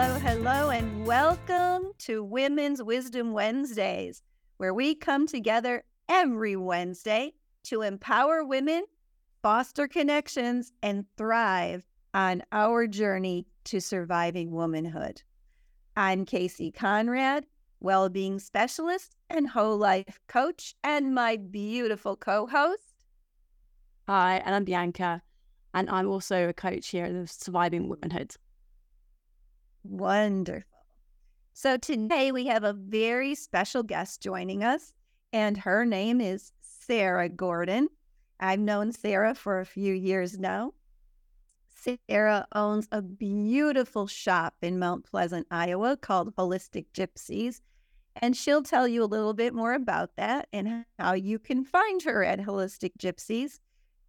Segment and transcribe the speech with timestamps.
[0.00, 4.22] hello, hello, and welcome to Women's Wisdom Wednesdays,
[4.56, 7.32] where we come together every Wednesday
[7.64, 8.84] to empower women,
[9.42, 15.20] foster connections, and thrive on our journey to surviving womanhood.
[15.96, 17.44] I'm Kasey Conrad,
[17.80, 22.94] well being specialist and whole life coach, and my beautiful co host.
[24.06, 25.22] Hi, and I'm Bianca,
[25.74, 28.36] and I'm also a coach here at the Surviving Womanhood.
[29.88, 30.84] Wonderful.
[31.54, 34.92] So today we have a very special guest joining us,
[35.32, 37.88] and her name is Sarah Gordon.
[38.38, 40.74] I've known Sarah for a few years now.
[42.06, 47.62] Sarah owns a beautiful shop in Mount Pleasant, Iowa called Holistic Gypsies.
[48.16, 52.02] And she'll tell you a little bit more about that and how you can find
[52.02, 53.58] her at Holistic Gypsies.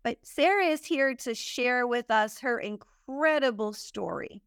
[0.04, 4.42] But Sarah is here to share with us her incredible story.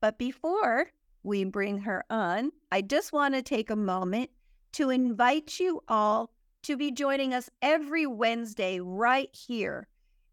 [0.00, 0.86] But before
[1.22, 4.30] we bring her on, I just want to take a moment
[4.72, 6.30] to invite you all
[6.62, 9.88] to be joining us every Wednesday right here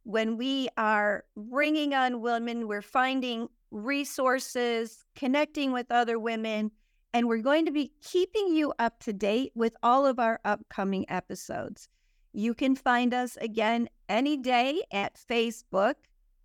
[0.07, 6.71] when we are bringing on women, we're finding resources, connecting with other women,
[7.13, 11.05] and we're going to be keeping you up to date with all of our upcoming
[11.09, 11.89] episodes.
[12.31, 15.95] You can find us again any day at Facebook,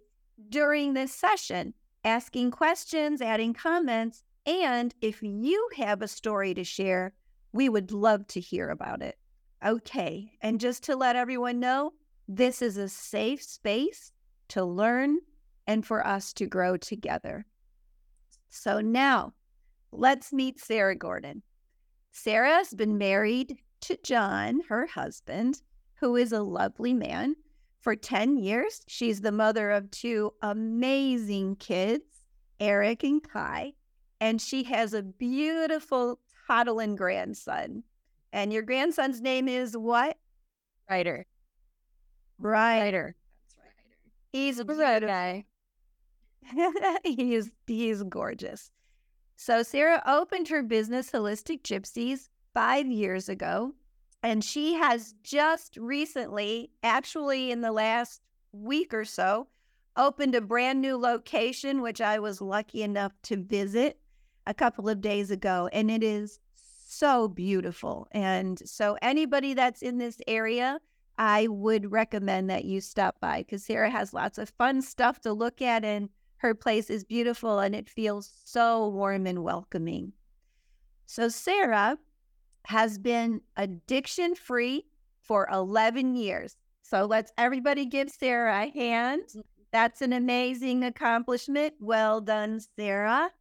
[0.49, 4.23] during this session, asking questions, adding comments.
[4.45, 7.13] And if you have a story to share,
[7.53, 9.17] we would love to hear about it.
[9.65, 10.33] Okay.
[10.41, 11.93] And just to let everyone know,
[12.27, 14.11] this is a safe space
[14.49, 15.19] to learn
[15.67, 17.45] and for us to grow together.
[18.49, 19.33] So now
[19.91, 21.43] let's meet Sarah Gordon.
[22.11, 25.61] Sarah has been married to John, her husband,
[26.03, 27.33] who is a lovely man.
[27.79, 32.03] For 10 years, she's the mother of two amazing kids,
[32.59, 33.71] Eric and Kai,
[34.19, 37.83] and she has a beautiful toddling grandson.
[38.33, 40.17] And your grandson's name is what?
[40.89, 41.25] Ryder.
[42.37, 43.15] Ryder.
[43.47, 43.77] That's Ryder.
[44.33, 45.45] He's a Good guy.
[47.05, 48.71] he is he's gorgeous.
[49.37, 53.73] So Sarah opened her business Holistic Gypsies 5 years ago
[54.23, 58.21] and she has just recently actually in the last
[58.53, 59.47] week or so
[59.97, 63.99] opened a brand new location which I was lucky enough to visit
[64.47, 66.39] a couple of days ago and it is
[66.87, 68.07] so beautiful.
[68.11, 70.79] And so anybody that's in this area
[71.17, 75.33] I would recommend that you stop by because Sarah has lots of fun stuff to
[75.33, 80.13] look at and her place is beautiful and it feels so warm and welcoming.
[81.05, 81.97] So, Sarah
[82.65, 84.85] has been addiction free
[85.21, 86.55] for 11 years.
[86.81, 89.23] So, let's everybody give Sarah a hand.
[89.71, 91.73] That's an amazing accomplishment.
[91.79, 93.31] Well done, Sarah.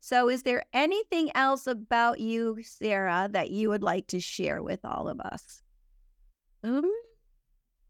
[0.00, 4.84] So, is there anything else about you, Sarah, that you would like to share with
[4.84, 5.62] all of us?
[6.62, 6.90] Um,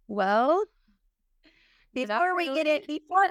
[0.08, 0.64] well,
[1.94, 3.24] Before we get it, before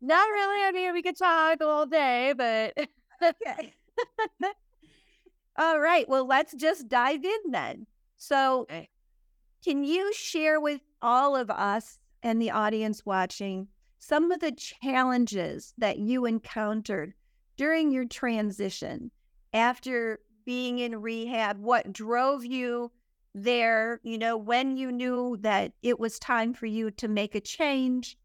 [0.00, 0.64] not really.
[0.64, 2.74] I mean, we could talk all day, but
[3.22, 3.74] okay.
[5.58, 6.08] All right.
[6.08, 7.86] Well, let's just dive in then.
[8.16, 8.88] So, Okay.
[9.64, 15.74] can you share with all of us and the audience watching some of the challenges
[15.78, 17.14] that you encountered
[17.56, 19.10] during your transition
[19.52, 21.58] after being in rehab?
[21.58, 22.92] What drove you
[23.34, 24.00] there?
[24.04, 28.16] You know, when you knew that it was time for you to make a change,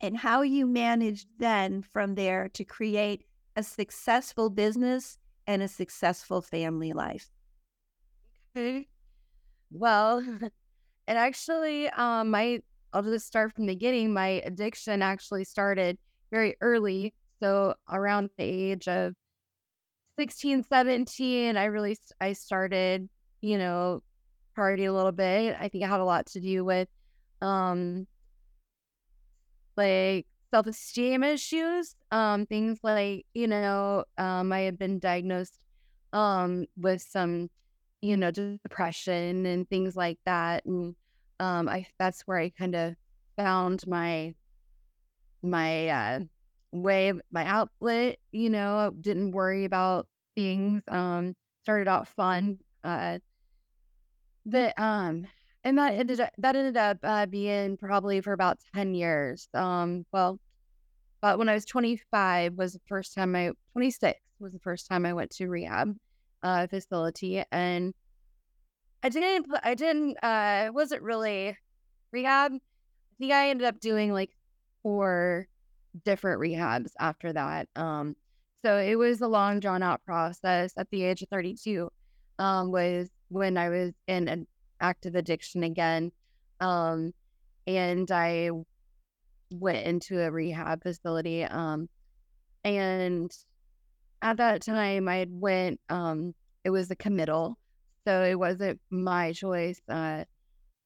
[0.00, 3.24] and how you managed then from there to create
[3.56, 7.28] a successful business and a successful family life.
[8.56, 8.88] Okay.
[9.70, 10.50] Well, it
[11.08, 12.60] actually, um, my,
[12.92, 14.12] I'll just start from the beginning.
[14.12, 15.98] My addiction actually started
[16.30, 17.14] very early.
[17.40, 19.14] So around the age of
[20.18, 23.08] 16, 17, I really, I started,
[23.40, 24.02] you know,
[24.54, 25.56] party a little bit.
[25.58, 26.88] I think it had a lot to do with,
[27.40, 28.06] um,
[29.76, 35.58] like self-esteem issues, um, things like, you know, um, I had been diagnosed,
[36.12, 37.50] um, with some
[38.02, 40.64] you know, depression and things like that.
[40.66, 40.96] And
[41.40, 42.96] Um, I that's where I kind of
[43.36, 44.34] found my
[45.42, 46.20] my uh,
[46.72, 48.18] way, my outlet.
[48.32, 50.06] You know, didn't worry about
[50.36, 50.82] things.
[50.88, 52.58] Um, started out fun.
[52.84, 53.18] Uh,
[54.76, 55.26] um,
[55.64, 59.48] and that ended up that ended up uh, being probably for about ten years.
[59.54, 60.38] Um, well,
[61.22, 65.06] but when I was 25 was the first time I 26 was the first time
[65.06, 65.96] I went to rehab
[66.42, 67.94] uh, facility, and
[69.02, 71.56] I didn't I didn't uh, wasn't really
[72.10, 72.52] rehab.
[72.52, 74.30] I think I ended up doing like
[74.82, 75.46] four
[76.04, 77.68] different rehabs after that.
[77.76, 78.16] Um,
[78.64, 80.72] so it was a long drawn out process.
[80.76, 81.88] At the age of 32,
[82.40, 84.46] um, was when I was in an
[84.80, 86.10] active addiction again,
[86.60, 87.12] um,
[87.66, 88.50] and I
[89.52, 91.44] went into a rehab facility.
[91.44, 91.88] Um,
[92.64, 93.30] and
[94.22, 95.80] at that time, I went.
[95.88, 96.34] Um,
[96.64, 97.58] it was a committal,
[98.06, 100.24] so it wasn't my choice uh,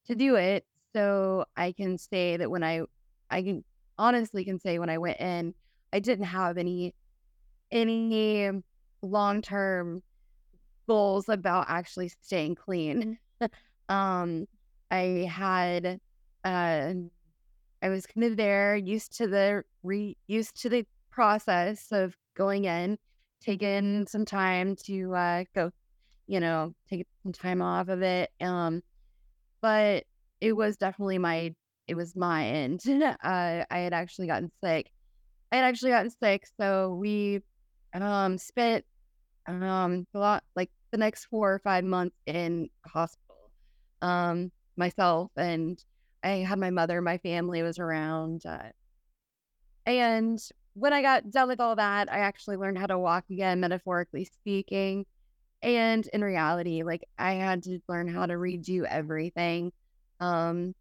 [0.07, 0.65] to do it.
[0.95, 2.81] So I can say that when I,
[3.29, 3.63] I can
[3.97, 5.53] honestly can say when I went in,
[5.93, 6.95] I didn't have any
[7.71, 8.49] any
[9.01, 10.01] long term
[10.87, 13.19] goals about actually staying clean.
[13.89, 14.47] um,
[14.89, 15.99] I had
[16.43, 16.93] uh,
[17.81, 22.65] I was kind of there, used to the re used to the process of going
[22.65, 22.97] in,
[23.41, 25.71] taking some time to uh, go,
[26.27, 28.29] you know, take some time off of it.
[28.41, 28.81] Um,
[29.61, 30.05] but
[30.41, 31.53] it was definitely my
[31.87, 32.81] it was my end.
[32.87, 34.91] uh, I had actually gotten sick.
[35.51, 37.41] I had actually gotten sick, so we
[37.93, 38.85] um spent
[39.47, 43.51] um a lot like the next four or five months in hospital.
[44.01, 45.83] Um, myself and
[46.27, 48.71] I had my mother, my family was around, uh,
[49.85, 50.39] and
[50.73, 54.25] when I got done with all that, I actually learned how to walk again, metaphorically
[54.25, 55.05] speaking.
[55.61, 59.71] And in reality, like I had to learn how to redo everything.
[60.19, 60.75] Um,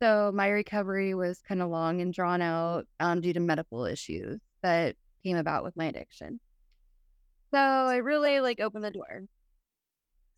[0.00, 4.40] so my recovery was kind of long and drawn out um, due to medical issues
[4.62, 6.38] that came about with my addiction.
[7.54, 9.24] So it really like opened the door.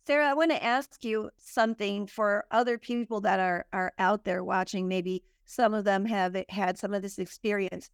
[0.05, 4.43] Sarah, I want to ask you something for other people that are are out there
[4.43, 4.87] watching.
[4.87, 7.89] Maybe some of them have had some of this experience.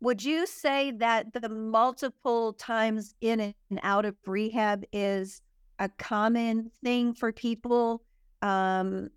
[0.00, 5.40] Would you say that the multiple times in and out of rehab is
[5.78, 8.02] a common thing for people?
[8.42, 9.08] Um,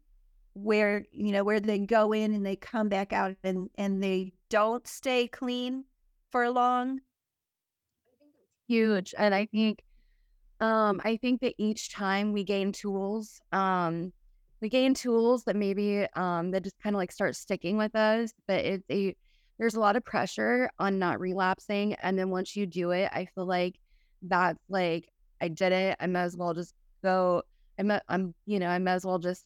[0.53, 4.33] where you know where they go in and they come back out and and they
[4.49, 5.83] don't stay clean
[6.31, 6.99] for long
[8.67, 9.83] huge and i think
[10.59, 14.11] um i think that each time we gain tools um
[14.61, 18.31] we gain tools that maybe um that just kind of like start sticking with us
[18.47, 19.15] but it's a
[19.59, 23.25] there's a lot of pressure on not relapsing and then once you do it i
[23.35, 23.75] feel like
[24.23, 25.09] that's like
[25.41, 26.73] i did it i might as well just
[27.03, 27.41] go
[27.79, 29.45] i'm i'm you know i might as well just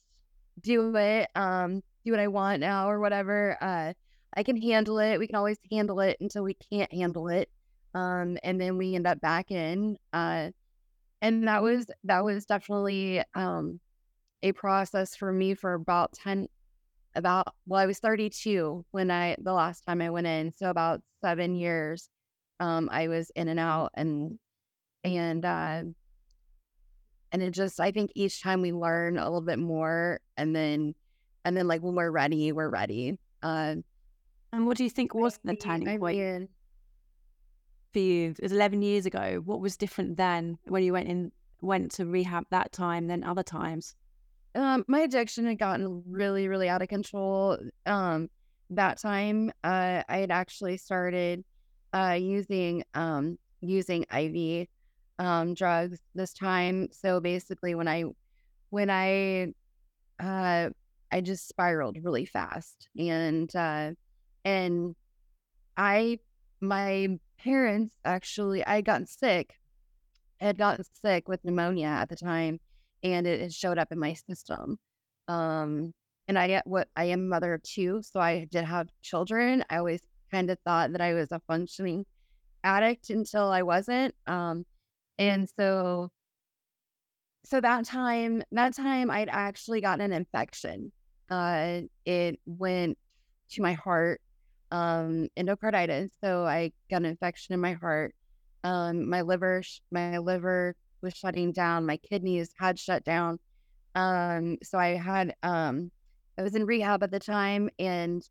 [0.60, 3.58] do it, um, do what I want now or whatever.
[3.62, 3.94] Uh,
[4.36, 5.19] I can handle it.
[5.19, 7.50] We can always handle it until we can't handle it.
[7.94, 9.98] Um, and then we end up back in.
[10.13, 10.52] Uh,
[11.22, 13.80] and that was that was definitely um
[14.44, 16.48] a process for me for about 10
[17.16, 21.02] about well i was 32 when i the last time i went in so about
[21.24, 22.10] seven years
[22.60, 24.40] um i was in and out and
[25.04, 25.84] and uh
[27.32, 30.94] and it just, I think each time we learn a little bit more and then,
[31.46, 33.18] and then like when we're ready, we're ready.
[33.42, 33.75] Uh,
[34.54, 36.50] and what do you think was the turning point
[37.91, 38.31] for you?
[38.31, 39.41] It was 11 years ago.
[39.45, 41.31] What was different then when you went in,
[41.62, 43.95] went to rehab that time than other times?
[44.55, 47.57] Um, my addiction had gotten really, really out of control.
[47.86, 48.29] Um,
[48.69, 51.43] that time, uh, I had actually started,
[51.93, 54.67] uh, using, um, using IV
[55.19, 56.89] um, drugs this time.
[56.91, 58.05] So basically, when I
[58.69, 59.53] when I
[60.19, 60.69] uh,
[61.12, 63.91] I just spiraled really fast, and uh,
[64.43, 64.95] and
[65.77, 66.19] I
[66.60, 69.55] my parents actually I had gotten sick.
[70.41, 72.60] I had gotten sick with pneumonia at the time,
[73.03, 74.77] and it, it showed up in my system.
[75.27, 75.93] Um,
[76.27, 79.63] and I get what I am a mother of two, so I did have children.
[79.69, 82.05] I always kind of thought that I was a functioning
[82.63, 84.15] addict until I wasn't.
[84.27, 84.65] Um,
[85.17, 86.10] and so
[87.43, 90.91] so that time that time I'd actually gotten an infection.
[91.29, 92.98] Uh it went
[93.51, 94.21] to my heart,
[94.72, 96.10] um, endocarditis.
[96.24, 98.16] So I got an infection in my heart.
[98.63, 103.40] Um, my liver my liver was shutting down, my kidneys had shut down.
[103.96, 105.92] Um, so I had um
[106.38, 108.24] I was in rehab at the time and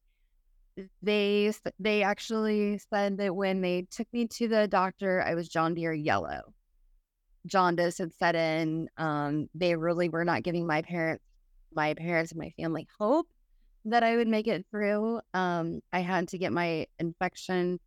[1.02, 5.74] they they actually said that when they took me to the doctor, I was John
[5.74, 6.54] Deere yellow
[7.46, 8.88] jaundice had set in.
[8.96, 11.24] Um, they really were not giving my parents,
[11.74, 13.28] my parents and my family hope.
[13.86, 15.20] That I would make it through.
[15.34, 17.80] Um, I had to get my infection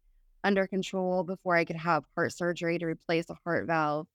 [0.43, 4.07] under control before I could have heart surgery to replace a heart valve.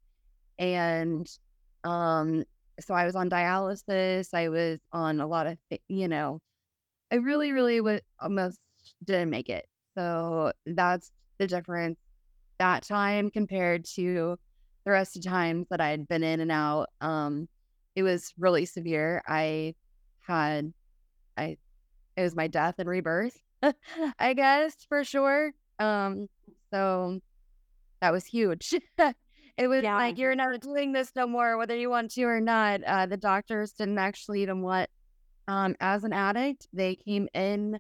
[0.59, 1.29] And
[1.85, 2.45] um,
[2.81, 4.35] so I was on dialysis.
[4.35, 5.57] I was on a lot of,
[5.89, 6.41] you know,
[7.11, 8.59] I really, really was almost
[9.05, 9.67] didn't make it.
[9.97, 11.99] So that's the difference
[12.59, 14.37] that time compared to
[14.85, 16.89] the rest of times that I had been in and out.
[17.01, 17.49] Um,
[17.95, 19.23] it was really severe.
[19.27, 19.75] I
[20.21, 20.73] had,
[21.37, 21.57] I,
[22.19, 23.41] it was my death and rebirth,
[24.19, 25.53] I guess for sure.
[25.79, 26.27] Um,
[26.73, 27.21] so
[28.01, 28.75] that was huge.
[28.99, 29.95] it was yeah.
[29.95, 32.83] like you're not doing this no more, whether you want to or not.
[32.83, 34.91] Uh, the doctors didn't actually even want.
[35.47, 37.79] Um, as an addict, they came in.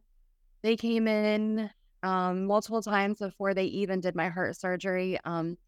[0.62, 1.68] They came in
[2.04, 5.18] um, multiple times before they even did my heart surgery.
[5.24, 5.58] Um,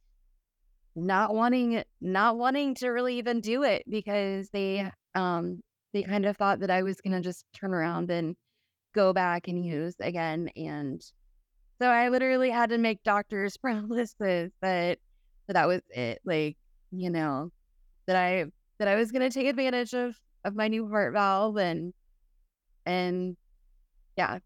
[0.94, 5.60] not wanting, not wanting to really even do it because they, um,
[5.92, 8.36] they kind of thought that I was gonna just turn around and
[8.94, 10.50] go back and use again.
[10.56, 11.02] And
[11.80, 14.14] so I literally had to make doctors promises
[14.60, 14.98] that
[15.48, 16.20] that, was it.
[16.24, 16.56] Like,
[16.92, 17.50] you know,
[18.06, 18.46] that I
[18.78, 21.92] that I was gonna take advantage of of my new heart valve and
[22.86, 23.36] and
[24.16, 24.38] yeah,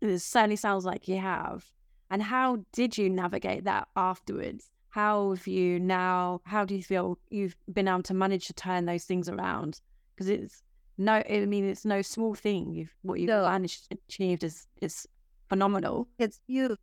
[0.00, 1.64] it certainly sounds like you have.
[2.10, 4.70] And how did you navigate that afterwards?
[4.90, 8.86] How have you now, how do you feel you've been able to manage to turn
[8.86, 9.80] those things around?
[10.14, 10.62] Because it's
[10.98, 12.72] no, I mean, it's no small thing.
[12.72, 13.44] You've, what you've no.
[13.44, 15.06] managed achieved is, is
[15.48, 16.08] phenomenal.
[16.18, 16.78] It's huge,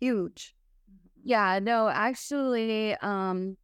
[0.00, 0.54] huge.
[1.24, 3.56] Yeah, no, actually, um,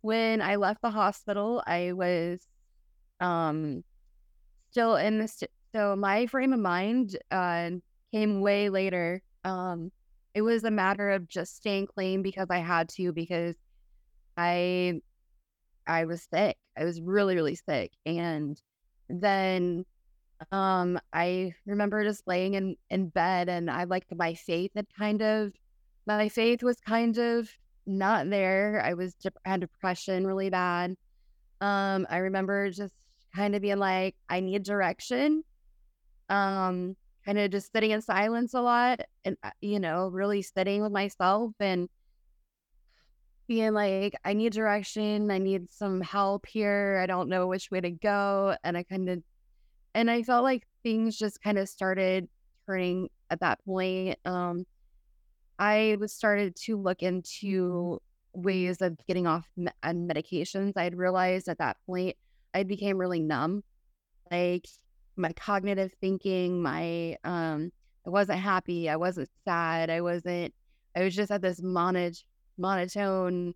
[0.00, 2.40] when I left the hospital, I was
[3.20, 3.84] um
[4.70, 7.70] still in the st- so my frame of mind uh
[8.12, 9.22] came way later.
[9.44, 9.90] Um,
[10.34, 13.54] it was a matter of just staying clean because I had to because
[14.36, 15.00] I
[15.86, 16.56] I was sick.
[16.76, 18.60] I was really really sick, and
[19.20, 19.84] then
[20.50, 25.22] um I remember just laying in in bed, and I like my faith had kind
[25.22, 25.52] of
[26.06, 27.48] my faith was kind of
[27.86, 28.82] not there.
[28.84, 29.14] I was
[29.44, 30.96] had depression really bad.
[31.60, 32.94] Um, I remember just
[33.34, 35.44] kind of being like, I need direction.
[36.28, 40.82] Um, kind of just sitting in silence a lot and, uh, you know, really sitting
[40.82, 41.88] with myself and
[43.46, 45.30] being like, I need direction.
[45.30, 47.00] I need some help here.
[47.02, 48.56] I don't know which way to go.
[48.64, 49.22] And I kind of,
[49.94, 52.28] and I felt like things just kind of started
[52.66, 54.18] turning at that point.
[54.24, 54.64] Um,
[55.58, 58.00] I was started to look into
[58.32, 60.72] ways of getting off me- medications.
[60.76, 62.16] I had realized at that point
[62.54, 63.62] I became really numb.
[64.30, 64.66] Like
[65.16, 67.70] my cognitive thinking, my um
[68.06, 70.54] I wasn't happy, I wasn't sad, I wasn't
[70.96, 72.24] I was just at this monot-
[72.58, 73.54] monotone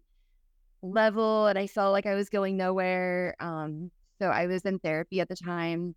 [0.83, 3.35] level and I felt like I was going nowhere.
[3.41, 5.95] Um so I was in therapy at the time.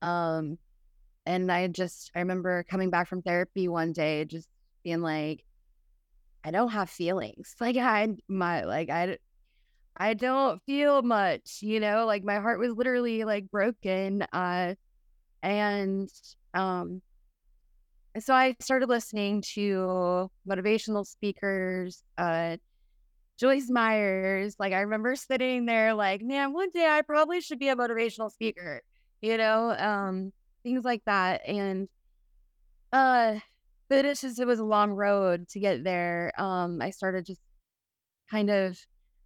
[0.00, 0.58] Um
[1.26, 4.48] and I just I remember coming back from therapy one day just
[4.82, 5.44] being like
[6.44, 7.54] I don't have feelings.
[7.60, 9.18] Like I my like I
[9.96, 14.22] I don't feel much, you know, like my heart was literally like broken.
[14.32, 14.74] Uh,
[15.42, 16.08] and
[16.54, 17.02] um,
[18.20, 22.56] so I started listening to motivational speakers, uh,
[23.38, 24.56] Joyce Myers.
[24.58, 28.30] Like I remember sitting there, like, man, one day I probably should be a motivational
[28.30, 28.82] speaker,
[29.22, 30.32] you know, um,
[30.64, 31.42] things like that.
[31.48, 31.88] And
[32.92, 33.38] uh,
[33.88, 36.32] but it's just it was a long road to get there.
[36.38, 37.40] Um, I started just
[38.30, 38.78] kind of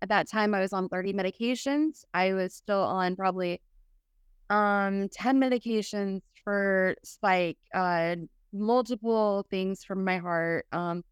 [0.02, 2.04] at that time, I was on 30 medications.
[2.14, 3.60] I was still on probably
[4.50, 8.16] um 10 medications for spike, uh,
[8.52, 11.02] multiple things from my heart, um,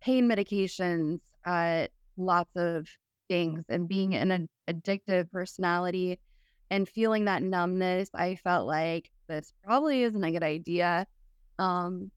[0.00, 1.86] pain medications, uh,
[2.16, 2.88] lots of
[3.28, 6.18] things, and being an addictive personality
[6.70, 11.06] and feeling that numbness, I felt like this probably isn't a good idea.
[11.58, 12.10] Um,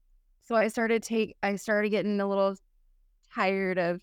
[0.44, 2.56] so I started take I started getting a little
[3.34, 4.00] tired of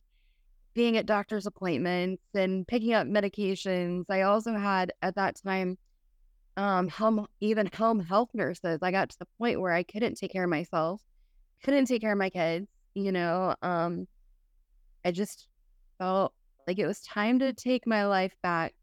[0.73, 4.05] being at doctor's appointments and picking up medications.
[4.09, 5.77] I also had at that time
[6.57, 8.79] um home even home health nurses.
[8.81, 11.01] I got to the point where I couldn't take care of myself,
[11.63, 13.55] couldn't take care of my kids, you know.
[13.61, 14.07] Um
[15.05, 15.47] I just
[15.97, 16.33] felt
[16.67, 18.73] like it was time to take my life back.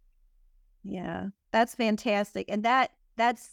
[0.84, 1.28] Yeah.
[1.52, 2.46] That's fantastic.
[2.48, 3.50] And that that's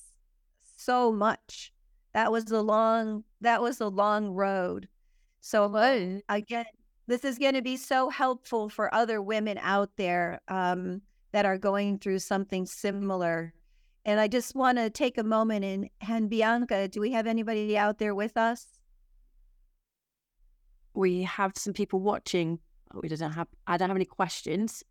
[0.77, 1.73] so much.
[2.13, 4.87] That was a long that was a long road.
[5.41, 5.73] So
[6.29, 6.65] again,
[7.07, 11.57] this is going to be so helpful for other women out there um, that are
[11.57, 13.53] going through something similar.
[14.07, 17.77] And I just want to take a moment and, and Bianca, do we have anybody
[17.77, 18.67] out there with us?
[20.93, 22.59] We have some people watching.
[22.93, 23.49] We don't have.
[23.67, 24.81] I don't have any questions.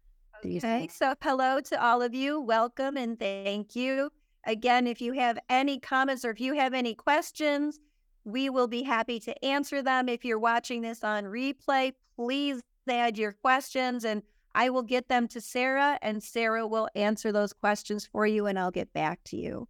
[0.45, 2.43] Okay, so hello to all of you.
[2.43, 4.11] Welcome and thank you.
[4.47, 7.81] Again, if you have any comments or if you have any questions,
[8.25, 10.11] we will be happy to answer them.
[10.11, 14.23] If you're watching this on replay, please add your questions and
[14.57, 18.59] I will get them to Sarah and Sarah will answer those questions for you and
[18.59, 19.69] I'll get back to you.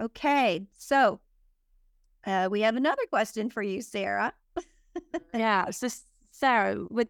[0.00, 1.20] Okay, so
[2.26, 4.32] uh, we have another question for you, Sarah.
[5.34, 5.86] yeah, so
[6.32, 7.06] Sarah, with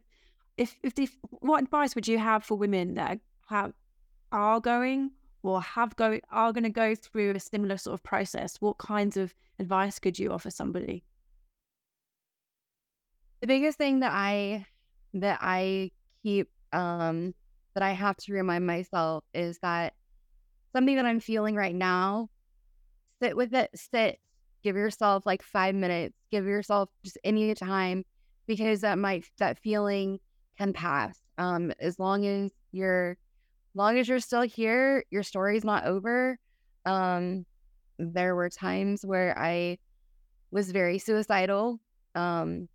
[0.58, 3.72] if if the, what advice would you have for women that have
[4.30, 5.12] are going
[5.42, 8.56] or have go are going to go through a similar sort of process?
[8.60, 11.04] What kinds of advice could you offer somebody?
[13.40, 14.66] The biggest thing that I
[15.14, 15.90] that I
[16.22, 17.34] keep um
[17.74, 19.94] that I have to remind myself is that
[20.72, 22.28] something that I'm feeling right now,
[23.22, 24.18] sit with it, sit,
[24.62, 28.04] give yourself like five minutes, give yourself just any time
[28.46, 30.18] because that might that feeling
[30.56, 31.18] can pass.
[31.36, 33.16] Um, as long as you're
[33.74, 36.38] long as you're still here, your story's not over.
[36.84, 37.46] Um,
[37.98, 39.78] there were times where I
[40.50, 41.78] was very suicidal
[42.14, 42.68] um,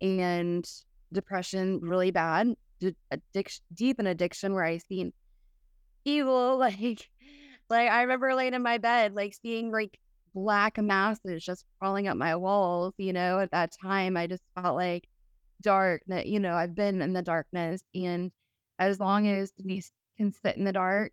[0.00, 0.68] and
[1.12, 2.54] depression really bad,
[3.10, 5.12] addiction, deep in addiction where I seen
[6.04, 6.58] evil.
[6.58, 7.08] Like,
[7.70, 9.98] like I remember laying in my bed, like seeing like
[10.34, 12.94] black masses just crawling up my walls.
[12.98, 15.08] You know, at that time, I just felt like
[15.62, 17.82] dark that, you know, I've been in the darkness.
[17.94, 18.30] And
[18.78, 19.82] as long as we
[20.18, 21.12] can sit in the dark,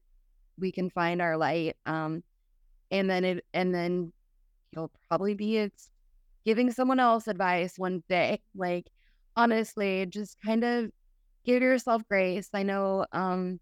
[0.60, 1.78] we can find our light.
[1.86, 2.24] Um,
[2.92, 4.12] and then it, and then
[4.72, 5.90] you'll probably be it's
[6.46, 8.42] giving someone else advice one day.
[8.56, 8.88] Like,
[9.36, 10.92] honestly, just kind of
[11.46, 12.50] give yourself grace.
[12.54, 13.60] I know, um,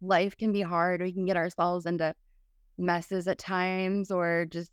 [0.00, 1.02] life can be hard.
[1.02, 2.14] We can get ourselves into
[2.76, 4.70] messes at times or just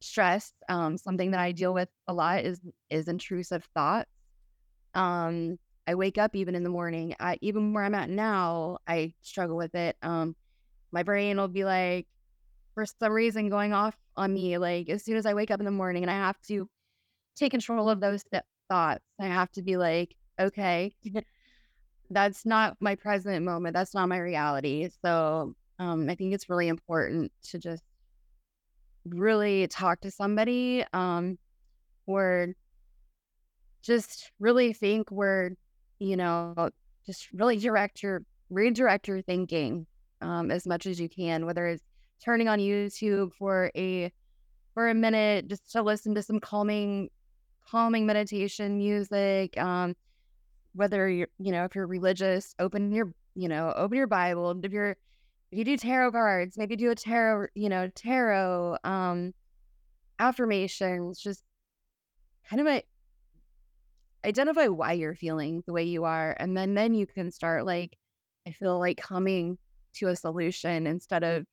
[0.00, 0.52] stress.
[0.68, 2.60] Um, something that I deal with a lot is
[2.90, 4.10] is intrusive thoughts.
[4.94, 7.14] Um, I wake up even in the morning.
[7.18, 9.96] I, even where I'm at now, I struggle with it.
[10.02, 10.36] Um,
[10.92, 12.06] my brain will be like,
[12.74, 14.58] for some reason, going off on me.
[14.58, 16.68] Like as soon as I wake up in the morning, and I have to
[17.36, 19.04] take control of those th- thoughts.
[19.20, 20.94] I have to be like, okay,
[22.10, 23.74] that's not my present moment.
[23.74, 24.88] That's not my reality.
[25.02, 27.82] So um, I think it's really important to just
[29.04, 31.38] really talk to somebody um,
[32.06, 32.48] or
[33.82, 35.52] just really think where,
[35.98, 36.70] you know,
[37.06, 39.86] just really direct your, redirect your thinking
[40.20, 41.84] um, as much as you can, whether it's
[42.24, 44.12] turning on YouTube for a,
[44.74, 47.08] for a minute, just to listen to some calming,
[47.70, 49.56] calming meditation music.
[49.58, 49.94] Um,
[50.74, 54.58] whether you're, you know, if you're religious, open your, you know, open your Bible.
[54.62, 54.96] If you're
[55.50, 59.32] if you do tarot cards, maybe do a tarot, you know, tarot, um,
[60.18, 61.42] affirmations, just
[62.50, 62.82] kind of a,
[64.26, 66.36] identify why you're feeling the way you are.
[66.38, 67.96] And then, then you can start like,
[68.46, 69.56] I feel like coming
[69.94, 71.46] to a solution instead of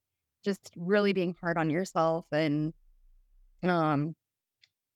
[0.43, 2.73] just really being hard on yourself and,
[3.63, 4.13] um,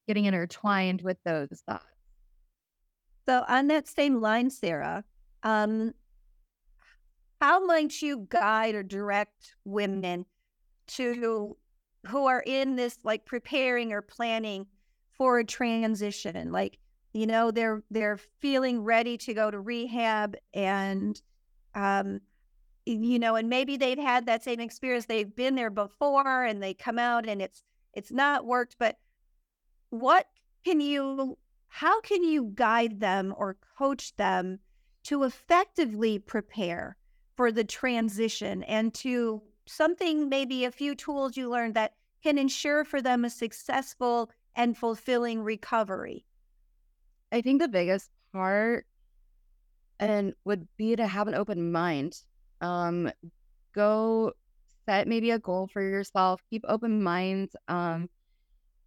[0.08, 1.86] getting intertwined with those thoughts.
[3.30, 5.04] So on that same line, Sarah,
[5.44, 5.94] um,
[7.40, 10.26] how might you guide or direct women
[10.88, 11.56] to
[12.08, 14.66] who are in this like preparing or planning
[15.12, 16.52] for a transition?
[16.52, 16.80] Like
[17.14, 21.22] you know they're they're feeling ready to go to rehab and
[21.76, 22.22] um
[22.88, 25.06] you know and maybe they've had that same experience.
[25.06, 27.62] They've been there before and they come out and it's
[27.94, 28.98] it's not worked but
[29.92, 30.26] what
[30.66, 31.38] can you
[31.70, 34.60] how can you guide them or coach them
[35.04, 36.98] to effectively prepare
[37.36, 42.84] for the transition and to something, maybe a few tools you learned that can ensure
[42.84, 46.26] for them a successful and fulfilling recovery?
[47.32, 48.86] I think the biggest part
[50.00, 52.24] and would be to have an open mind.
[52.62, 53.12] Um,
[53.74, 54.34] go
[54.86, 56.42] set maybe a goal for yourself.
[56.50, 57.56] Keep open minds.
[57.68, 58.10] Um,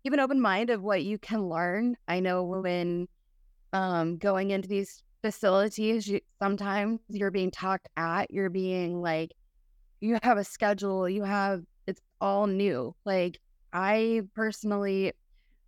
[0.02, 1.96] keep an open mind of what you can learn.
[2.08, 3.06] I know when
[3.72, 9.32] um, going into these facilities, you, sometimes you're being talked at, you're being like,
[10.00, 12.94] you have a schedule, you have, it's all new.
[13.04, 13.38] Like,
[13.72, 15.12] I personally,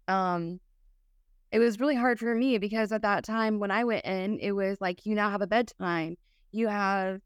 [0.09, 0.59] um,
[1.53, 4.53] it was really hard for me because at that time when I went in, it
[4.53, 6.17] was like, you now have a bedtime,
[6.51, 7.21] you have,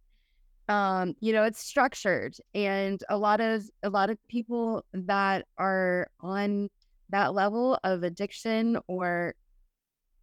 [0.69, 2.37] um, you know, it's structured.
[2.55, 6.69] And a lot of, a lot of people that are on
[7.11, 9.35] that level of addiction or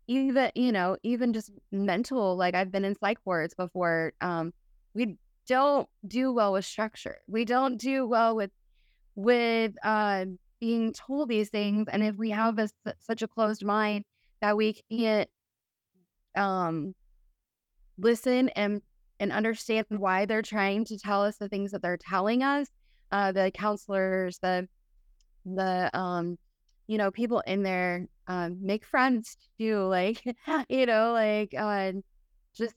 [0.07, 4.53] even you know even just mental like i've been in psych wards before um
[4.93, 5.17] we
[5.47, 7.17] don't do well with structure.
[7.27, 8.51] We don't do well with
[9.15, 10.25] with uh
[10.59, 12.69] being told these things and if we have a,
[12.99, 14.03] such a closed mind
[14.41, 15.29] that we can't
[16.35, 16.93] um
[17.97, 18.81] listen and
[19.19, 22.67] and understand why they're trying to tell us the things that they're telling us
[23.11, 24.67] uh, the counselors, the
[25.45, 26.37] the um,
[26.87, 29.79] you know, people in there, um, make friends too.
[29.85, 30.23] Like,
[30.69, 31.93] you know, like uh,
[32.55, 32.75] just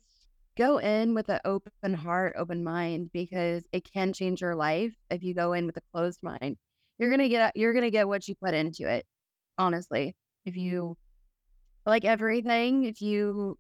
[0.56, 5.22] go in with an open heart, open mind, because it can change your life if
[5.22, 6.56] you go in with a closed mind.
[6.98, 9.06] You're gonna get you're gonna get what you put into it.
[9.58, 10.14] Honestly,
[10.46, 10.96] if you
[11.86, 13.58] like everything, if you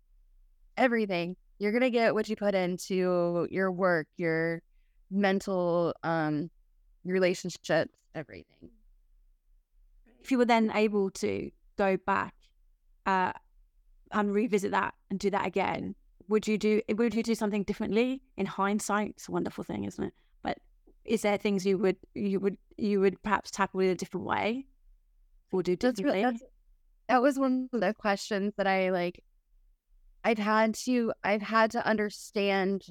[0.76, 4.62] everything, you're gonna get what you put into your work, your
[5.10, 6.50] mental um
[7.04, 8.70] relationships, everything.
[10.28, 12.34] If you were then able to go back
[13.06, 13.32] uh,
[14.12, 15.94] and revisit that and do that again,
[16.28, 19.12] would you do would you do something differently in hindsight?
[19.16, 20.12] It's a wonderful thing, isn't it?
[20.42, 20.58] But
[21.06, 24.66] is there things you would you would you would perhaps tackle in a different way
[25.50, 26.24] or do That's differently?
[26.24, 26.44] really, that's,
[27.08, 29.24] that was one of the questions that I like.
[30.24, 32.82] I'd had to I've had to understand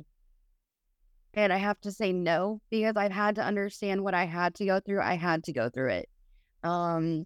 [1.35, 4.65] and I have to say no because I've had to understand what I had to
[4.65, 5.01] go through.
[5.01, 6.09] I had to go through it.
[6.67, 7.25] Um,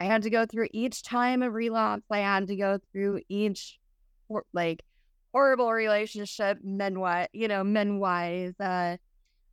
[0.00, 2.04] I had to go through each time of relapse.
[2.10, 3.78] I had to go through each
[4.52, 4.82] like
[5.32, 8.54] horrible relationship, men wise, you know, men wise.
[8.60, 8.96] Uh,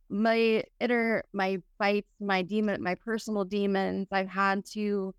[0.08, 4.06] my inner, my fights, my demon, my personal demons.
[4.12, 5.14] I've had to.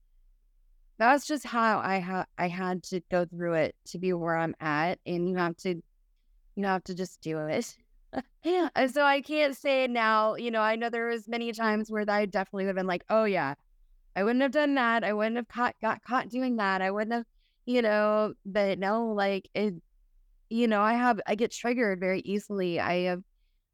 [0.98, 4.56] That's just how I ha- I had to go through it to be where I'm
[4.60, 5.76] at, and you have to,
[6.56, 7.76] you have to just do it.
[8.44, 8.70] Yeah.
[8.88, 10.36] So I can't say now.
[10.36, 13.04] You know, I know there was many times where I definitely would have been like,
[13.10, 13.56] oh yeah,
[14.18, 15.06] I wouldn't have done that.
[15.06, 16.82] I wouldn't have caught got caught doing that.
[16.84, 17.26] I wouldn't have,
[17.68, 19.76] you know, but no, like it,
[20.50, 22.80] you know, I have I get triggered very easily.
[22.80, 23.24] I have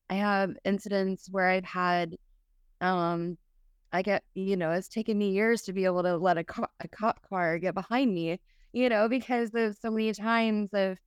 [0.10, 2.16] I have incidents where I've had
[2.82, 3.38] um
[3.94, 6.68] I get, you know, it's taken me years to be able to let a, co-
[6.82, 8.40] a cop car get behind me,
[8.74, 10.98] you know, because of so many times of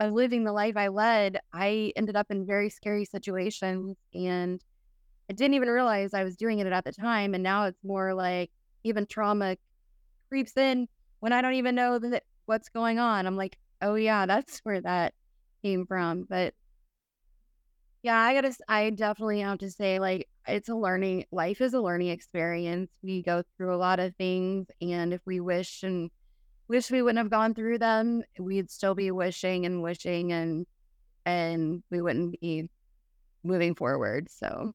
[0.00, 4.62] of living the life I led, I ended up in very scary situations and
[5.30, 7.34] I didn't even realize I was doing it at the time.
[7.34, 8.50] And now it's more like
[8.84, 9.56] even trauma
[10.28, 10.88] creeps in
[11.20, 13.26] when I don't even know that what's going on.
[13.26, 15.14] I'm like, oh yeah, that's where that
[15.62, 16.26] came from.
[16.28, 16.54] But
[18.02, 21.80] yeah, I gotta, I definitely have to say, like, it's a learning, life is a
[21.80, 22.90] learning experience.
[23.02, 26.10] We go through a lot of things, and if we wish and
[26.66, 30.66] wish we wouldn't have gone through them, we'd still be wishing and wishing, and
[31.26, 32.70] and we wouldn't be
[33.44, 34.28] moving forward.
[34.30, 34.72] So,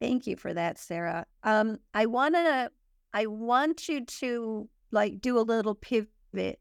[0.00, 1.24] Thank you for that, Sarah.
[1.42, 2.70] Um, I wanna,
[3.14, 6.58] I want you to like do a little pivot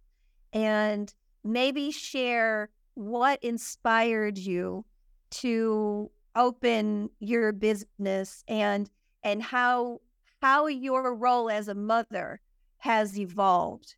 [0.54, 1.14] and
[1.44, 4.86] maybe share what inspired you
[5.32, 8.90] to open your business and
[9.24, 10.00] and how
[10.42, 12.40] how your role as a mother
[12.78, 13.96] has evolved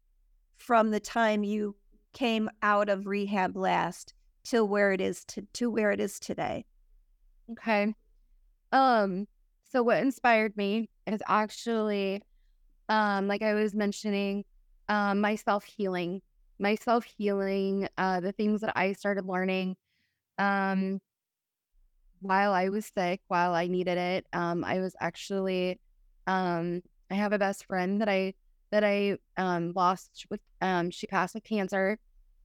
[0.56, 1.76] from the time you
[2.14, 4.14] came out of rehab last
[4.46, 6.66] to where it is to, to where it is today.
[7.52, 7.94] okay.
[8.72, 9.28] Um,
[9.72, 12.22] so what inspired me is actually,
[12.90, 14.46] um, like I was mentioning,
[14.90, 16.22] um, my self healing,
[16.60, 19.76] my self healing, uh, the things that I started learning,
[20.40, 21.02] um,
[22.20, 24.26] while I was sick, while I needed it.
[24.34, 25.80] Um, I was actually,
[26.28, 28.34] um, I have a best friend that I
[28.72, 31.98] that I um lost with um she passed with cancer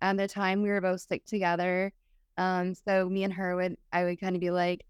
[0.02, 1.92] at the time we were both sick together.
[2.36, 4.84] Um, so me and her would I would kind of be like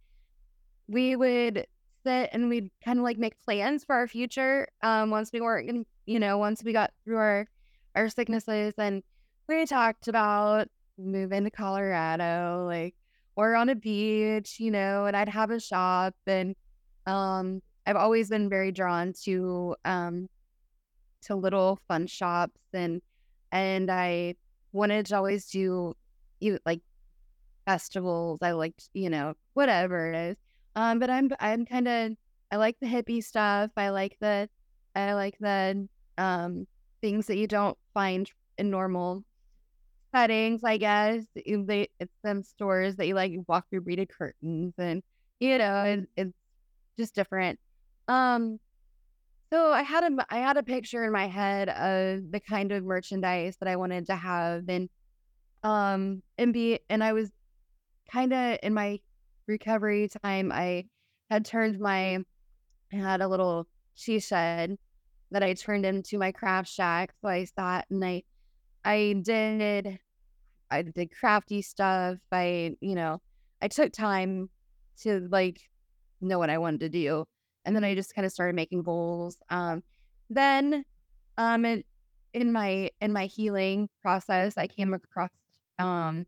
[0.88, 1.66] we would
[2.04, 4.68] sit and we'd kind of like make plans for our future.
[4.82, 7.46] Um, once we weren't, you know, once we got through our
[7.94, 9.02] our sicknesses, and
[9.48, 12.94] we talked about moving to Colorado, like
[13.36, 16.54] or on a beach, you know, and I'd have a shop, and
[17.06, 20.28] um, I've always been very drawn to um
[21.22, 23.02] to little fun shops, and
[23.52, 24.36] and I
[24.72, 25.94] wanted to always do
[26.40, 26.80] you like
[27.66, 28.38] festivals.
[28.42, 30.36] I liked, you know, whatever it is.
[30.76, 32.12] Um, but I'm I'm kind of
[32.50, 33.70] I like the hippie stuff.
[33.76, 34.48] I like the
[34.94, 36.66] I like the um
[37.00, 39.24] things that you don't find in normal
[40.14, 40.62] settings.
[40.64, 45.02] I guess they it's them stores that you like you walk through beaded curtains and
[45.40, 46.32] you know it, it's
[46.98, 47.58] just different.
[48.08, 48.58] Um,
[49.52, 52.84] so I had a I had a picture in my head of the kind of
[52.84, 54.88] merchandise that I wanted to have and
[55.64, 57.30] um and be and I was
[58.12, 59.00] kind of in my
[59.46, 60.86] recovery time, I
[61.30, 62.16] had turned my,
[62.92, 64.76] I had a little she shed
[65.30, 67.12] that I turned into my craft shack.
[67.20, 68.22] So I sat and I,
[68.84, 69.98] I did,
[70.70, 72.18] I did crafty stuff.
[72.32, 73.20] I, you know,
[73.62, 74.48] I took time
[75.02, 75.60] to like
[76.20, 77.24] know what I wanted to do.
[77.64, 79.36] And then I just kind of started making bowls.
[79.50, 79.82] Um,
[80.30, 80.84] then,
[81.36, 81.84] um, in,
[82.32, 85.30] in my, in my healing process, I came across,
[85.78, 86.26] um,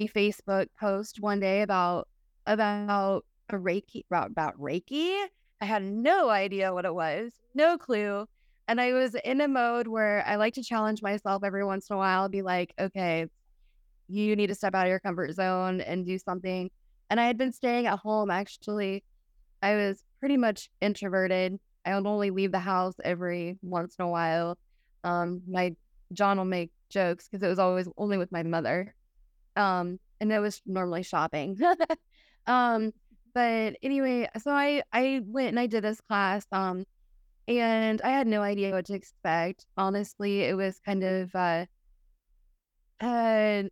[0.00, 2.08] a Facebook post one day about
[2.46, 5.24] about a Reiki about Reiki.
[5.60, 8.26] I had no idea what it was, no clue.
[8.68, 11.94] And I was in a mode where I like to challenge myself every once in
[11.94, 13.26] a while, be like, okay,
[14.08, 16.70] you need to step out of your comfort zone and do something.
[17.10, 19.04] And I had been staying at home actually.
[19.62, 21.58] I was pretty much introverted.
[21.84, 24.58] I would only leave the house every once in a while.
[25.04, 25.74] Um, my
[26.12, 28.94] John will make jokes because it was always only with my mother.
[29.56, 31.58] Um, and it was normally shopping.
[32.46, 32.92] um,
[33.34, 36.46] but anyway, so I I went and I did this class.
[36.52, 36.84] Um,
[37.48, 39.66] and I had no idea what to expect.
[39.76, 41.66] Honestly, it was kind of uh,
[43.00, 43.64] uh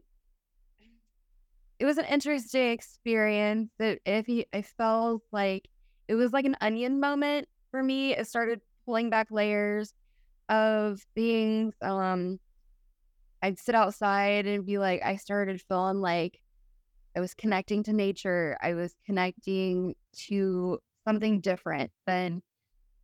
[1.79, 3.71] it was an interesting experience.
[3.79, 5.69] That if he, I felt like
[6.09, 8.15] it was like an onion moment for me.
[8.15, 9.95] It started pulling back layers
[10.49, 11.75] of things.
[11.81, 12.39] Um,
[13.43, 16.41] I'd sit outside and be like, I started feeling like
[17.17, 18.57] I was connecting to nature.
[18.63, 19.95] I was connecting
[20.29, 22.43] to something different than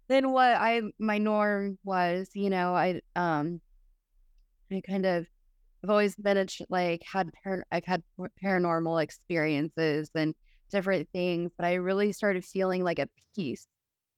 [0.09, 2.31] than what I my norm was.
[2.35, 3.61] You know, I um,
[4.71, 5.27] I kind of
[5.85, 8.03] I've always been a, like had par- I've had
[8.43, 10.35] paranormal experiences and
[10.71, 13.67] different things, but I really started feeling like a peace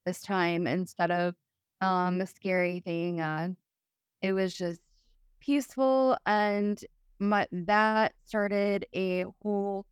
[0.07, 1.35] this time instead of
[1.81, 3.21] um a scary thing.
[3.21, 3.51] Uh,
[4.23, 4.81] it was just
[5.41, 6.83] peaceful and
[7.19, 9.87] my, that started a whole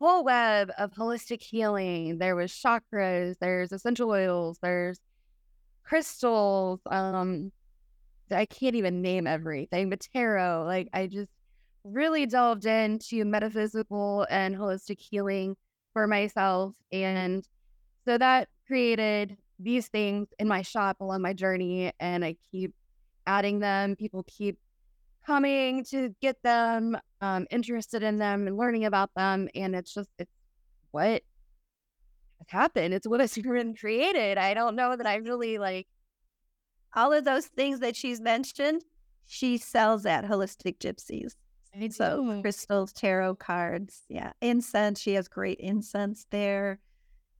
[0.00, 2.18] whole web of holistic healing.
[2.18, 4.98] There was chakras, there's essential oils, there's
[5.84, 7.52] crystals, um,
[8.30, 11.28] I can't even name everything, but tarot, like I just
[11.84, 15.56] really delved into metaphysical and holistic healing
[15.92, 16.74] for myself.
[16.92, 17.44] And
[18.04, 21.92] so that created these things in my shop along my journey.
[22.00, 22.74] And I keep
[23.26, 23.96] adding them.
[23.96, 24.58] People keep
[25.26, 29.48] coming to get them, um, interested in them and learning about them.
[29.54, 30.32] And it's just, it's
[30.90, 31.22] what
[32.38, 32.94] has happened.
[32.94, 34.38] It's what has been created.
[34.38, 35.86] I don't know that I really like
[36.94, 38.82] all of those things that she's mentioned,
[39.26, 41.34] she sells at Holistic Gypsies.
[41.92, 45.00] So crystals, tarot cards, yeah, incense.
[45.00, 46.80] She has great incense there.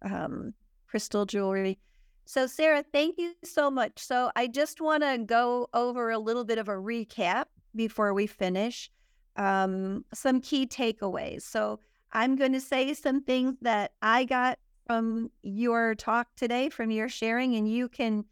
[0.02, 0.54] Um,
[0.86, 1.80] crystal jewelry.
[2.26, 3.98] So, Sarah, thank you so much.
[3.98, 8.26] So, I just want to go over a little bit of a recap before we
[8.26, 8.90] finish.
[9.36, 11.42] Um, some key takeaways.
[11.42, 11.80] So,
[12.12, 17.08] I'm going to say some things that I got from your talk today, from your
[17.08, 18.24] sharing, and you can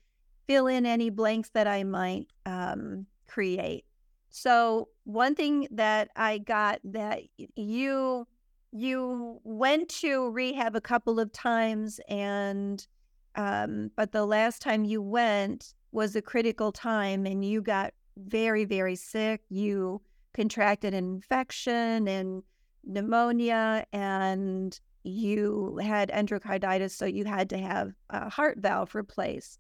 [0.49, 3.85] fill in any blanks that I might um, create.
[4.31, 7.23] So one thing that I got that
[7.55, 8.27] you
[8.71, 12.87] you went to rehab a couple of times and
[13.35, 17.95] um, but the last time you went was a critical time and you got
[18.27, 19.43] very very sick.
[19.49, 20.03] You
[20.35, 22.43] contracted an infection and
[22.85, 29.59] pneumonia and you had endocarditis so you had to have a heart valve replaced.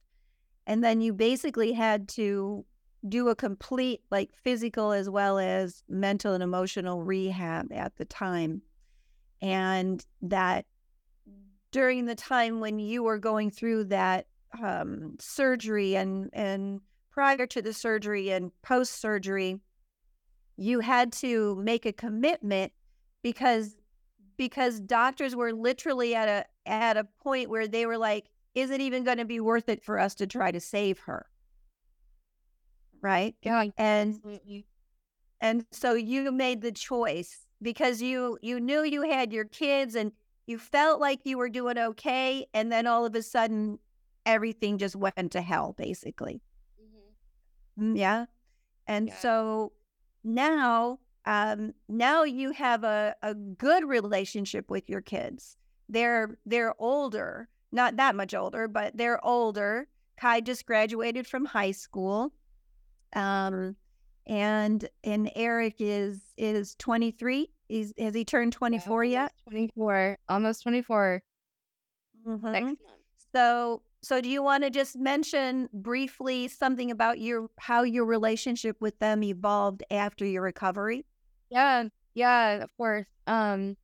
[0.66, 2.64] And then you basically had to
[3.08, 8.62] do a complete like physical as well as mental and emotional rehab at the time.
[9.40, 10.66] And that
[11.70, 14.26] during the time when you were going through that
[14.62, 16.80] um, surgery and and
[17.18, 19.58] prior to the surgery and post surgery
[20.56, 22.70] you had to make a commitment
[23.24, 23.74] because
[24.36, 28.80] because doctors were literally at a at a point where they were like is it
[28.80, 31.26] even going to be worth it for us to try to save her?
[33.02, 33.34] Right?
[33.42, 33.64] Yeah.
[33.76, 34.66] And absolutely.
[35.40, 40.12] and so you made the choice because you you knew you had your kids and
[40.46, 43.80] you felt like you were doing okay and then all of a sudden
[44.24, 46.40] everything just went to hell basically.
[47.78, 48.26] Mm, yeah.
[48.86, 49.16] And yeah.
[49.16, 49.72] so
[50.24, 55.56] now um now you have a, a good relationship with your kids.
[55.88, 59.88] They're they're older not that much older, but they're older.
[60.18, 62.32] Kai just graduated from high school.
[63.14, 63.76] Um,
[64.26, 67.50] and and Eric is is 23.
[67.68, 69.32] Is has he turned 24 yeah, yet?
[69.48, 71.22] 24, almost 24.
[72.26, 72.72] Mm-hmm.
[73.34, 78.80] So so do you want to just mention briefly something about your how your relationship
[78.80, 81.04] with them evolved after your recovery?
[81.50, 81.84] Yeah,
[82.14, 83.06] yeah, of course.
[83.26, 83.76] Um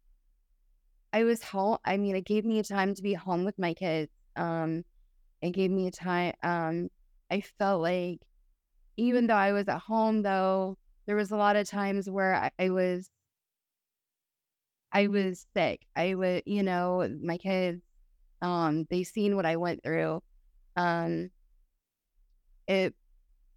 [1.13, 1.79] I was home.
[1.85, 4.11] I mean, it gave me a time to be home with my kids.
[4.37, 4.85] Um,
[5.43, 6.35] it gave me a time.
[6.43, 6.91] Um,
[7.31, 8.21] I felt like
[8.97, 12.51] even though I was at home, though, there was a lot of times where I,
[12.59, 13.11] I was,
[14.93, 15.87] I was sick.
[15.97, 17.83] I was, you know, my kids,
[18.43, 20.23] um, they've seen what I went through.
[20.77, 21.31] Um,
[22.67, 22.95] it,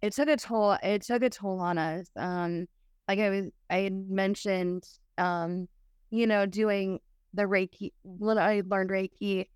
[0.02, 0.76] it took a toll.
[0.82, 2.08] It took a toll on us.
[2.16, 2.66] Um,
[3.08, 4.84] like I was, I had mentioned,
[5.16, 5.68] um,
[6.10, 7.00] you know, doing
[7.34, 9.46] the Reiki when I learned Reiki,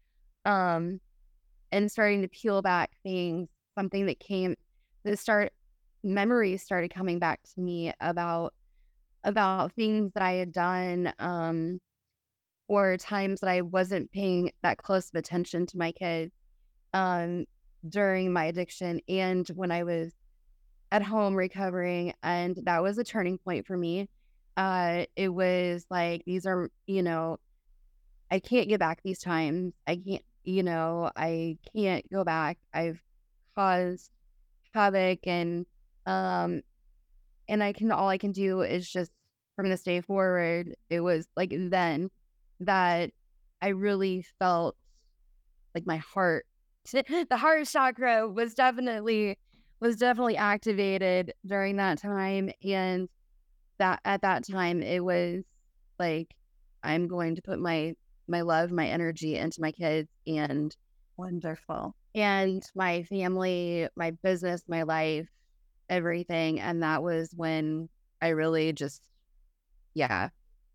[0.45, 1.01] um,
[1.71, 4.57] and starting to peel back things, something that came
[5.05, 5.53] that start
[6.03, 8.53] memories started coming back to me about
[9.25, 11.81] about things that I had done, um,
[12.69, 16.33] or times that I wasn't paying that close of attention to my kids
[16.95, 17.45] um,
[17.89, 20.13] during my addiction and when I was
[20.91, 22.15] at home recovering.
[22.23, 24.09] And that was a turning point for me.
[24.57, 27.39] Uh, it was like, these are, you know,
[28.31, 29.75] I can't get back these times.
[29.87, 32.59] I can't, you know, I can't go back.
[32.73, 33.03] I've
[33.55, 34.11] caused
[34.75, 35.67] havoc and,
[36.07, 36.63] um,
[37.49, 39.11] and I can, all I can do is just
[39.57, 42.11] from this day forward, it was like then
[42.67, 43.11] that
[43.61, 44.77] I really felt
[45.75, 46.47] like my heart
[46.93, 49.39] the heart chakra was definitely
[49.81, 53.09] was definitely activated during that time and
[53.79, 55.43] that at that time it was
[55.99, 56.35] like
[56.83, 57.95] i'm going to put my
[58.29, 60.77] my love my energy into my kids and
[61.17, 61.95] wonderful.
[62.15, 65.29] and my family my business my life
[65.89, 67.89] everything and that was when
[68.21, 69.03] i really just
[69.95, 70.29] yeah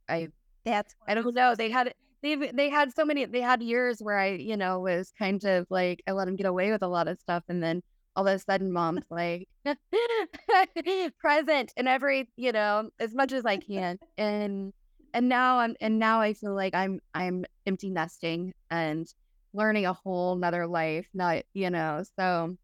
[0.07, 0.27] i
[0.67, 4.17] that's i don't know they had they they had so many they had years where
[4.17, 7.07] I, you know, was kind of like I let them get away with a lot
[7.07, 7.83] of stuff and then
[8.15, 9.47] all of a sudden mom's like
[11.19, 13.99] present in every, you know, as much as I can.
[14.17, 14.73] And
[15.13, 19.07] and now I'm and now I feel like I'm I'm empty nesting and
[19.53, 21.07] learning a whole nother life.
[21.13, 22.57] Not, you know, so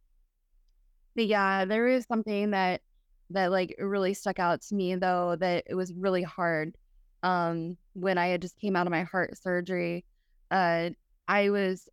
[1.15, 2.81] but yeah, there is something that
[3.29, 6.75] that like really stuck out to me though that it was really hard
[7.23, 10.05] um, when I had just came out of my heart surgery,
[10.51, 10.91] uh,
[11.27, 11.89] I was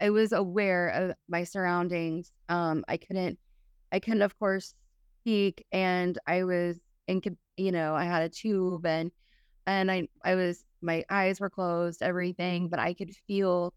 [0.00, 2.32] I was aware of my surroundings.
[2.48, 3.38] Um, I couldn't
[3.92, 4.74] I couldn't of course
[5.22, 7.22] speak, and I was in
[7.56, 9.12] you know I had a tube and
[9.66, 13.74] and I I was my eyes were closed, everything, but I could feel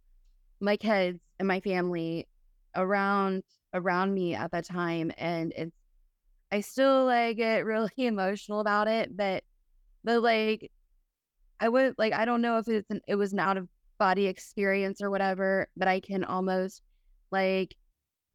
[0.62, 2.28] my kids and my family
[2.76, 5.76] around around me at that time, and it's
[6.52, 9.44] I still like get really emotional about it, but
[10.04, 10.72] but like
[11.60, 13.68] I would like I don't know if it's an, it was an out of
[14.00, 16.82] body experience or whatever, but I can almost
[17.32, 17.76] like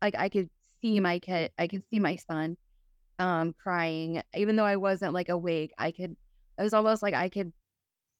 [0.02, 0.50] like I could
[0.82, 2.56] see my kid, I could see my son
[3.20, 5.72] um crying even though I wasn't like awake.
[5.78, 6.16] I could
[6.58, 7.52] it was almost like I could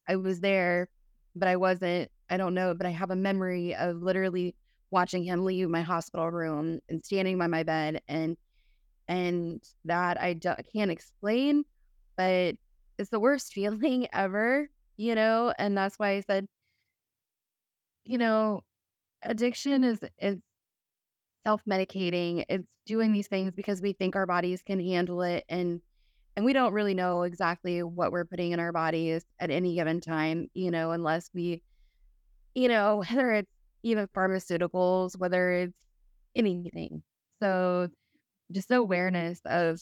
[0.09, 0.89] I was there,
[1.35, 2.11] but I wasn't.
[2.31, 4.55] I don't know, but I have a memory of literally
[4.91, 8.37] watching him leave my hospital room and standing by my bed and
[9.09, 11.65] and that I d- can't explain,
[12.17, 12.57] but
[12.99, 14.69] it's the worst feeling ever
[15.03, 16.47] you know, and that's why I said,
[18.05, 18.61] you know,
[19.25, 20.39] addiction is is
[21.45, 22.45] self-medicating.
[22.49, 25.81] It's doing these things because we think our bodies can handle it and
[26.37, 30.01] and we don't really know exactly what we're putting in our bodies at any given
[30.01, 31.63] time, you know, unless we
[32.55, 33.51] you know, whether it's
[33.83, 35.75] even pharmaceuticals, whether it's
[36.37, 37.03] anything.
[37.43, 37.89] So
[38.53, 39.81] just the awareness of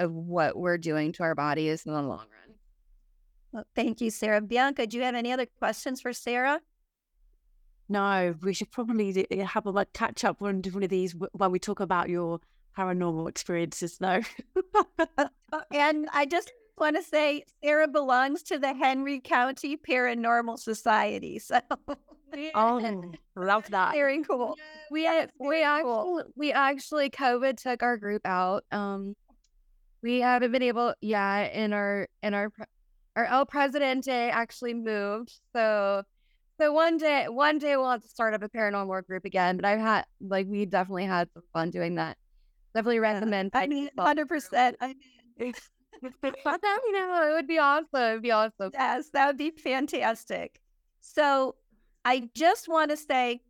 [0.00, 2.47] of what we're doing to our bodies in the long run.
[3.52, 4.40] Well, thank you, Sarah.
[4.40, 6.60] Bianca, do you have any other questions for Sarah?
[7.88, 11.58] No, we should probably have a like catch up on one of these when we
[11.58, 12.40] talk about your
[12.76, 14.20] paranormal experiences, though.
[15.50, 21.38] Uh, and I just want to say Sarah belongs to the Henry County Paranormal Society.
[21.38, 21.58] So,
[22.54, 23.02] oh,
[23.34, 23.92] love that.
[23.94, 24.56] Very cool.
[24.90, 25.08] We
[25.38, 28.64] we actually we actually COVID took our group out.
[28.70, 29.16] Um,
[30.02, 32.52] we haven't been able, yeah, in our in our
[33.18, 35.32] our El Presidente actually moved.
[35.52, 36.04] So
[36.60, 39.56] so one day one day we'll have to start up a paranormal group again.
[39.56, 42.16] But I've had like we definitely had some fun doing that.
[42.74, 43.50] Definitely recommend.
[43.54, 44.76] I mean, hundred percent.
[44.80, 44.94] I
[45.36, 45.52] mean,
[46.22, 47.86] but that you know it would be awesome.
[47.94, 48.70] It'd be awesome.
[48.72, 50.60] Yes, that would be fantastic.
[51.00, 51.56] So
[52.04, 53.40] I just want to say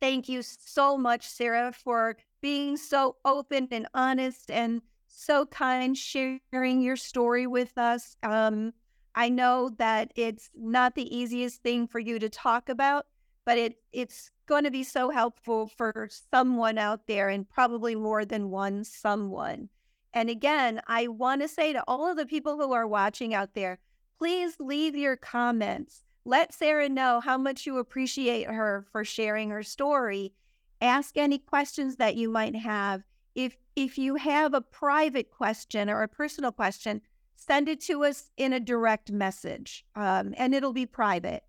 [0.00, 6.80] thank you so much, Sarah, for being so open and honest and so kind, sharing
[6.80, 8.16] your story with us.
[8.22, 8.72] Um,
[9.14, 13.06] I know that it's not the easiest thing for you to talk about,
[13.44, 18.24] but it it's going to be so helpful for someone out there and probably more
[18.24, 19.68] than one someone.
[20.12, 23.54] And again, I want to say to all of the people who are watching out
[23.54, 23.78] there,
[24.18, 26.04] please leave your comments.
[26.24, 30.32] Let Sarah know how much you appreciate her for sharing her story.
[30.80, 33.02] Ask any questions that you might have.
[33.34, 37.02] If if you have a private question or a personal question,
[37.36, 41.42] send it to us in a direct message um, and it'll be private.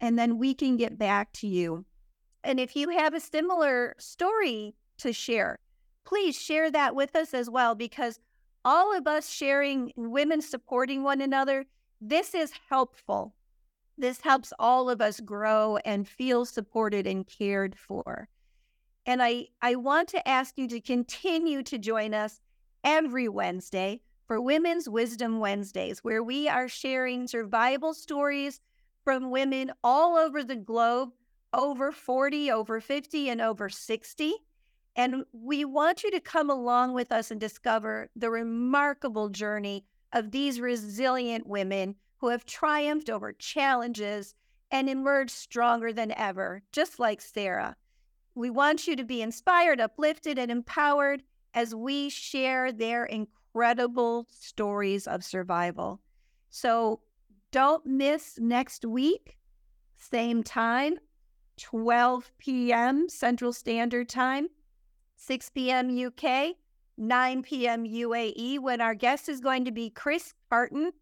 [0.00, 1.84] And then we can get back to you.
[2.44, 5.58] And if you have a similar story to share,
[6.04, 8.20] please share that with us as well, because
[8.64, 11.66] all of us sharing women supporting one another,
[12.00, 13.34] this is helpful.
[13.96, 18.28] This helps all of us grow and feel supported and cared for.
[19.06, 22.40] And I, I want to ask you to continue to join us
[22.84, 28.60] every Wednesday for Women's Wisdom Wednesdays, where we are sharing survival stories
[29.02, 31.08] from women all over the globe,
[31.54, 34.34] over 40, over 50, and over 60.
[34.94, 40.30] And we want you to come along with us and discover the remarkable journey of
[40.30, 44.34] these resilient women who have triumphed over challenges
[44.70, 47.76] and emerged stronger than ever, just like Sarah.
[48.34, 51.22] We want you to be inspired, uplifted, and empowered
[51.54, 53.37] as we share their incredible
[54.30, 56.00] stories of survival.
[56.50, 57.00] So
[57.50, 59.38] don't miss next week,
[59.96, 60.98] same time,
[61.58, 63.08] 12 p.m.
[63.08, 64.48] Central Standard Time,
[65.16, 66.06] 6 p.m.
[66.06, 66.56] UK,
[66.96, 67.84] 9 p.m.
[67.84, 70.92] UAE, when our guest is going to be Chris Parton,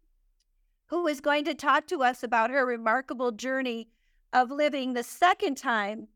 [0.87, 3.89] who is going to talk to us about her remarkable journey
[4.33, 6.07] of living the second time,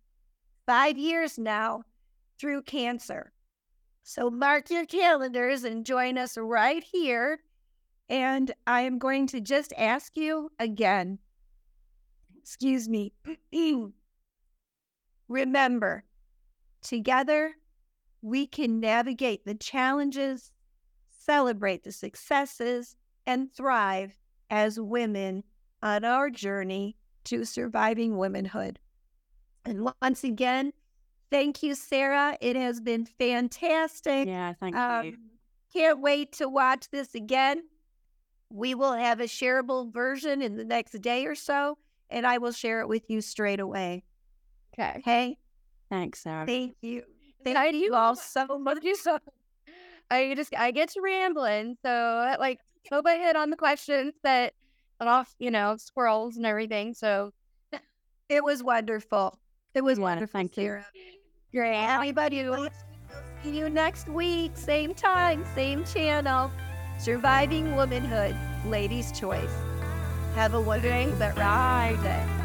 [0.65, 1.83] five years now,
[2.37, 3.31] through cancer.
[4.03, 7.39] So mark your calendars and join us right here.
[8.09, 11.19] And I am going to just ask you again,
[12.37, 13.13] excuse me,
[15.29, 16.03] remember,
[16.81, 17.53] together
[18.21, 20.51] we can navigate the challenges,
[21.09, 22.95] celebrate the successes,
[23.25, 24.15] and thrive
[24.49, 25.43] as women
[25.81, 28.79] on our journey to surviving womanhood.
[29.63, 30.73] And once again,
[31.31, 32.37] thank you, Sarah.
[32.41, 34.27] It has been fantastic.
[34.27, 35.17] Yeah, thank Um, you.
[35.73, 37.63] can't wait to watch this again.
[38.51, 41.77] We will have a shareable version in the next day or so,
[42.09, 44.03] and I will share it with you straight away.
[44.73, 44.99] Okay.
[44.99, 45.37] Okay.
[45.89, 46.45] Thanks, Sarah.
[46.45, 47.03] Thank you.
[47.43, 48.83] Thank I you all so much.
[48.83, 49.17] You so.
[50.09, 52.59] I just I get to rambling, so like
[52.91, 54.53] hope I hit on the questions that
[54.99, 56.93] that off you know squirrels and everything.
[56.93, 57.31] So
[58.29, 59.39] It was wonderful.
[59.73, 60.81] It was Yeah, wonderful, thank you.
[61.53, 62.69] Everybody, we'll
[63.43, 64.51] see you next week.
[64.55, 66.49] Same time, same channel.
[66.97, 68.35] Surviving Womanhood,
[68.65, 69.53] Ladies' Choice.
[70.35, 72.40] Have a wonderful day.